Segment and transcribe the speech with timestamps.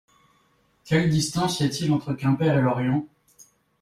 [0.83, 3.07] Quelle distance y a-t-il entre Quimper et Lorient?